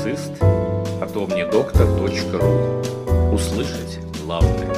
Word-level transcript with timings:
публицист, 0.00 0.32
а 0.40 1.06
то 1.12 1.26
мне 1.26 1.46
доктор.ру. 1.46 3.34
Услышать 3.34 3.98
главное. 4.22 4.74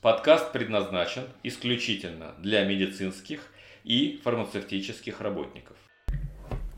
Подкаст 0.00 0.52
предназначен 0.52 1.24
исключительно 1.42 2.34
для 2.38 2.64
медицинских 2.64 3.52
и 3.84 4.20
фармацевтических 4.22 5.20
работников. 5.20 5.76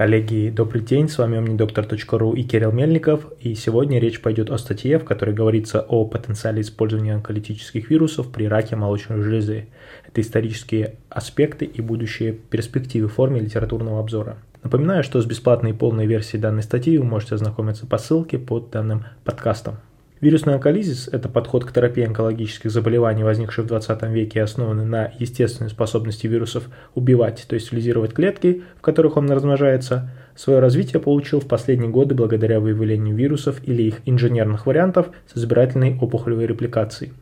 Коллеги, 0.00 0.48
добрый 0.48 0.80
день, 0.80 1.10
с 1.10 1.18
вами 1.18 1.36
omnidoctor.ru 1.36 2.34
и 2.34 2.42
Кирилл 2.42 2.72
Мельников, 2.72 3.26
и 3.38 3.54
сегодня 3.54 3.98
речь 4.00 4.22
пойдет 4.22 4.50
о 4.50 4.56
статье, 4.56 4.98
в 4.98 5.04
которой 5.04 5.34
говорится 5.34 5.82
о 5.82 6.06
потенциале 6.06 6.62
использования 6.62 7.12
онколитических 7.16 7.90
вирусов 7.90 8.32
при 8.32 8.48
раке 8.48 8.76
молочной 8.76 9.20
железы. 9.20 9.66
Это 10.08 10.22
исторические 10.22 10.94
аспекты 11.10 11.66
и 11.66 11.82
будущие 11.82 12.32
перспективы 12.32 13.08
в 13.08 13.12
форме 13.12 13.40
литературного 13.40 14.00
обзора. 14.00 14.38
Напоминаю, 14.62 15.04
что 15.04 15.20
с 15.20 15.26
бесплатной 15.26 15.72
и 15.72 15.74
полной 15.74 16.06
версией 16.06 16.40
данной 16.40 16.62
статьи 16.62 16.96
вы 16.96 17.04
можете 17.04 17.34
ознакомиться 17.34 17.86
по 17.86 17.98
ссылке 17.98 18.38
под 18.38 18.70
данным 18.70 19.04
подкастом. 19.24 19.80
Вирусный 20.20 20.52
онколизис– 20.52 21.08
это 21.12 21.30
подход 21.30 21.64
к 21.64 21.72
терапии 21.72 22.04
онкологических 22.04 22.70
заболеваний, 22.70 23.24
возникших 23.24 23.64
в 23.64 23.68
20 23.68 24.02
веке 24.10 24.42
основанный 24.42 24.84
на 24.84 25.10
естественной 25.18 25.70
способности 25.70 26.26
вирусов 26.26 26.68
убивать, 26.94 27.46
то 27.48 27.54
есть 27.54 27.72
лизировать 27.72 28.12
клетки, 28.12 28.62
в 28.76 28.82
которых 28.82 29.16
он 29.16 29.30
размножается. 29.30 30.10
Свое 30.36 30.58
развитие 30.58 31.00
получил 31.00 31.40
в 31.40 31.48
последние 31.48 31.88
годы 31.88 32.14
благодаря 32.14 32.60
выявлению 32.60 33.16
вирусов 33.16 33.66
или 33.66 33.84
их 33.84 34.00
инженерных 34.04 34.66
вариантов 34.66 35.08
с 35.26 35.38
избирательной 35.38 35.96
опухолевой 35.98 36.46
репликацией. 36.46 37.14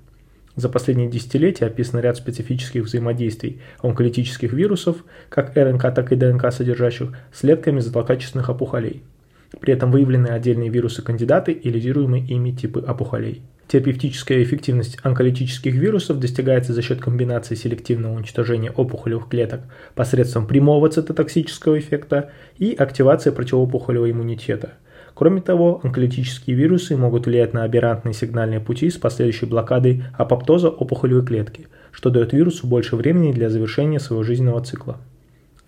За 0.57 0.69
последние 0.69 1.09
десятилетия 1.09 1.67
описан 1.67 2.01
ряд 2.01 2.17
специфических 2.17 2.83
взаимодействий 2.83 3.61
онколитических 3.81 4.53
вирусов, 4.53 5.05
как 5.29 5.57
РНК, 5.57 5.95
так 5.95 6.11
и 6.11 6.17
ДНК 6.17 6.53
содержащих, 6.53 7.17
с 7.33 7.43
клетками 7.43 7.79
злокачественных 7.79 8.49
опухолей– 8.49 9.05
при 9.61 9.73
этом 9.73 9.91
выявлены 9.91 10.29
отдельные 10.29 10.69
вирусы-кандидаты 10.69 11.53
и 11.53 11.71
лидируемые 11.71 12.25
ими 12.25 12.51
типы 12.53 12.81
опухолей. 12.81 13.43
Терапевтическая 13.69 14.43
эффективность 14.43 14.99
онколитических 15.03 15.75
вирусов 15.75 16.19
достигается 16.21 16.73
за 16.73 16.81
счет 16.81 17.01
комбинации 17.01 17.55
селективного 17.55 18.15
уничтожения 18.15 18.71
опухолевых 18.71 19.29
клеток 19.29 19.61
посредством 19.95 20.47
прямого 20.47 20.89
цитотоксического 20.89 21.79
эффекта 21.79 22.31
и 22.57 22.73
активации 22.73 23.31
противоопухолевого 23.31 24.11
иммунитета. 24.11 24.73
Кроме 25.13 25.43
того, 25.43 25.81
онколитические 25.83 26.57
вирусы 26.57 26.97
могут 26.97 27.27
влиять 27.27 27.53
на 27.53 27.65
аберрантные 27.65 28.15
сигнальные 28.15 28.61
пути 28.61 28.89
с 28.89 28.97
последующей 28.97 29.47
блокадой 29.47 30.05
апоптоза 30.17 30.71
опухолевой 30.71 31.27
клетки, 31.27 31.67
что 31.93 32.09
дает 32.09 32.33
вирусу 32.33 32.67
больше 32.67 32.97
времени 32.97 33.33
для 33.33 33.51
завершения 33.51 34.01
своего 34.01 34.23
жизненного 34.23 34.65
цикла. 34.65 34.99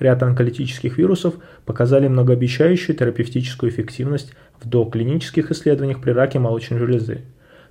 Ряд 0.01 0.23
онколитических 0.23 0.97
вирусов 0.97 1.35
показали 1.67 2.09
многообещающую 2.09 2.97
терапевтическую 2.97 3.71
эффективность 3.71 4.33
в 4.59 4.67
доклинических 4.67 5.51
исследованиях 5.51 6.01
при 6.01 6.11
раке 6.13 6.39
молочной 6.39 6.81
железы. 6.81 7.21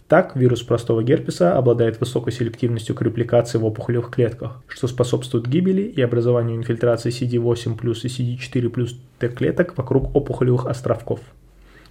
Так, 0.07 0.35
вирус 0.35 0.61
простого 0.61 1.03
герпеса 1.03 1.57
обладает 1.57 1.99
высокой 1.99 2.31
селективностью 2.31 2.95
к 2.95 3.01
репликации 3.01 3.57
в 3.57 3.65
опухолевых 3.65 4.11
клетках, 4.11 4.61
что 4.67 4.87
способствует 4.87 5.47
гибели 5.47 5.81
и 5.81 6.01
образованию 6.01 6.57
инфильтрации 6.57 7.09
CD8 7.09 7.75
плюс 7.77 8.05
и 8.05 8.07
CD4 8.07 8.69
плюс 8.69 8.95
Т-клеток 9.17 9.75
вокруг 9.75 10.15
опухолевых 10.15 10.67
островков. 10.67 11.19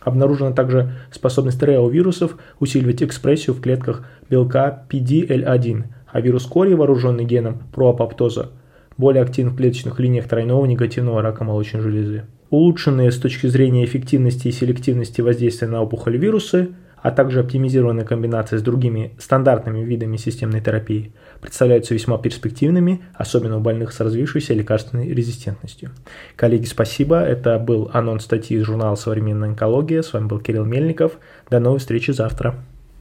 Обнаружена 0.00 0.52
также 0.52 0.92
способность 1.10 1.62
реовирусов 1.62 2.38
усиливать 2.60 3.02
экспрессию 3.02 3.54
в 3.56 3.60
клетках 3.60 4.04
белка 4.30 4.84
PDL1, 4.88 5.84
а 6.06 6.20
вирус 6.20 6.46
кори, 6.46 6.74
вооруженный 6.74 7.24
геном 7.24 7.62
проапоптоза, 7.72 8.50
более 8.98 9.22
активен 9.22 9.50
в 9.50 9.56
клеточных 9.56 9.98
линиях 9.98 10.28
тройного 10.28 10.66
негативного 10.66 11.22
рака 11.22 11.44
молочной 11.44 11.80
железы. 11.80 12.24
Улучшенные 12.50 13.10
с 13.10 13.16
точки 13.18 13.46
зрения 13.46 13.84
эффективности 13.84 14.48
и 14.48 14.52
селективности 14.52 15.20
воздействия 15.20 15.68
на 15.68 15.82
опухоль 15.82 16.16
вирусы, 16.18 16.70
а 17.00 17.10
также 17.10 17.40
оптимизированная 17.40 18.04
комбинация 18.04 18.58
с 18.58 18.62
другими 18.62 19.14
стандартными 19.18 19.84
видами 19.84 20.16
системной 20.16 20.60
терапии 20.60 21.12
представляются 21.40 21.94
весьма 21.94 22.18
перспективными, 22.18 23.02
особенно 23.14 23.58
у 23.58 23.60
больных 23.60 23.92
с 23.92 24.00
развившейся 24.00 24.54
лекарственной 24.54 25.08
резистентностью. 25.12 25.90
Коллеги, 26.36 26.64
спасибо. 26.64 27.20
Это 27.20 27.58
был 27.58 27.90
анонс 27.92 28.24
статьи 28.24 28.56
из 28.56 28.64
журнала 28.64 28.96
«Современная 28.96 29.50
онкология». 29.50 30.02
С 30.02 30.12
вами 30.12 30.26
был 30.26 30.40
Кирилл 30.40 30.64
Мельников. 30.64 31.18
До 31.48 31.60
новой 31.60 31.78
встречи 31.78 32.10
завтра. 32.10 32.56